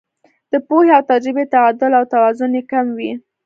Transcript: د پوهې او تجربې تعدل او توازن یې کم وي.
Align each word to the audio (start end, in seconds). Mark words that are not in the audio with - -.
د 0.51 0.53
پوهې 0.67 0.91
او 0.97 1.01
تجربې 1.11 1.45
تعدل 1.53 1.91
او 1.99 2.03
توازن 2.13 2.51
یې 2.57 2.63
کم 2.71 2.85
وي. 2.97 3.11